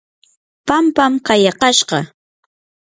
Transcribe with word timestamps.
pampam 0.67 1.13
kayakashqa. 1.25 1.99